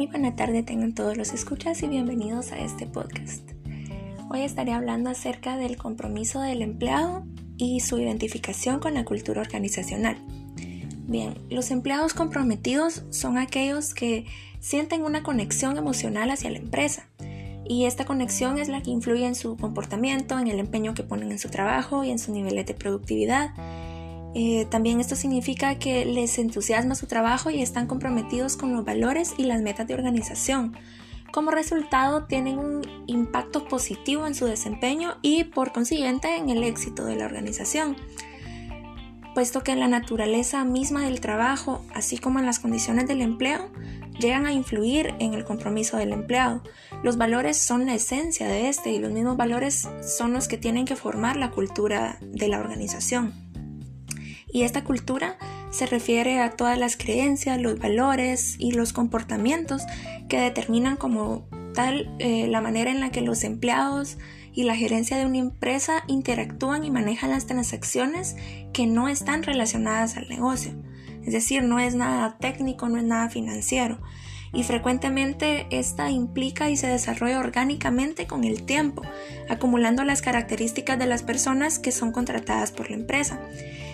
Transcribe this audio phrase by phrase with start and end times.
[0.00, 3.46] Muy buena tarde tengan todos los escuchas y bienvenidos a este podcast.
[4.30, 7.26] Hoy estaré hablando acerca del compromiso del empleado
[7.58, 10.16] y su identificación con la cultura organizacional.
[11.06, 14.24] Bien, los empleados comprometidos son aquellos que
[14.58, 17.06] sienten una conexión emocional hacia la empresa
[17.68, 21.30] y esta conexión es la que influye en su comportamiento, en el empeño que ponen
[21.30, 23.50] en su trabajo y en su nivel de productividad
[24.34, 29.34] eh, también esto significa que les entusiasma su trabajo y están comprometidos con los valores
[29.38, 30.76] y las metas de organización.
[31.32, 37.04] Como resultado, tienen un impacto positivo en su desempeño y por consiguiente en el éxito
[37.04, 37.96] de la organización,
[39.34, 43.70] puesto que la naturaleza misma del trabajo, así como en las condiciones del empleo,
[44.18, 46.62] llegan a influir en el compromiso del empleado.
[47.02, 50.84] Los valores son la esencia de este y los mismos valores son los que tienen
[50.84, 53.49] que formar la cultura de la organización.
[54.52, 55.36] Y esta cultura
[55.70, 59.82] se refiere a todas las creencias, los valores y los comportamientos
[60.28, 64.18] que determinan como tal eh, la manera en la que los empleados
[64.52, 68.36] y la gerencia de una empresa interactúan y manejan las transacciones
[68.72, 70.72] que no están relacionadas al negocio.
[71.24, 73.98] Es decir, no es nada técnico, no es nada financiero.
[74.52, 79.02] Y frecuentemente esta implica y se desarrolla orgánicamente con el tiempo,
[79.48, 83.40] acumulando las características de las personas que son contratadas por la empresa.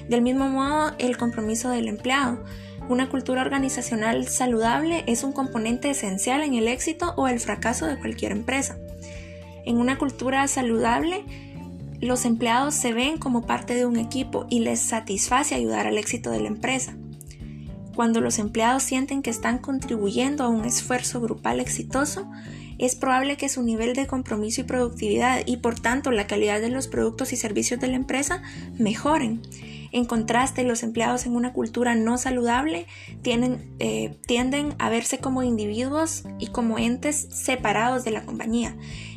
[0.09, 2.45] Del mismo modo, el compromiso del empleado.
[2.89, 7.99] Una cultura organizacional saludable es un componente esencial en el éxito o el fracaso de
[7.99, 8.79] cualquier empresa.
[9.65, 11.25] En una cultura saludable,
[12.01, 16.31] los empleados se ven como parte de un equipo y les satisface ayudar al éxito
[16.31, 16.97] de la empresa.
[17.97, 22.31] Cuando los empleados sienten que están contribuyendo a un esfuerzo grupal exitoso,
[22.79, 26.69] es probable que su nivel de compromiso y productividad y por tanto la calidad de
[26.69, 28.43] los productos y servicios de la empresa
[28.79, 29.41] mejoren.
[29.93, 32.87] En contraste, los empleados en una cultura no saludable
[33.25, 38.77] eh, tienden a verse como individuos y como entes separados de la compañía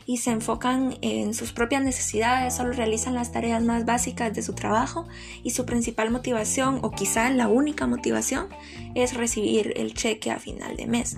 [0.09, 4.55] y se enfocan en sus propias necesidades, solo realizan las tareas más básicas de su
[4.55, 5.07] trabajo
[5.43, 8.47] y su principal motivación o quizá la única motivación
[8.95, 11.15] es recibir el cheque a final de mes.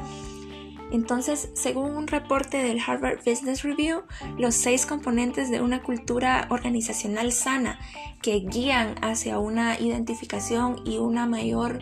[0.91, 4.03] Entonces, según un reporte del Harvard Business Review,
[4.37, 7.79] los seis componentes de una cultura organizacional sana
[8.21, 11.79] que guían hacia una identificación y una mayor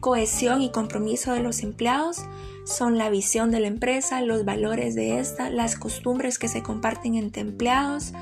[0.00, 2.24] cohesión y compromiso de los empleados
[2.64, 7.14] son la visión de la empresa, los valores de esta, las costumbres que se comparten
[7.14, 8.12] entre empleados,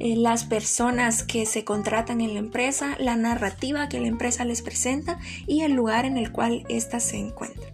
[0.00, 4.62] eh, las personas que se contratan en la empresa, la narrativa que la empresa les
[4.62, 7.67] presenta y el lugar en el cual ésta se encuentra.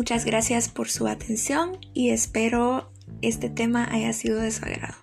[0.00, 2.90] Muchas gracias por su atención y espero
[3.20, 4.94] este tema haya sido de su agrado.